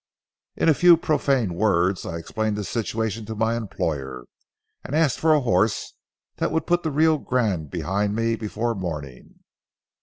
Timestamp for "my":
3.35-3.55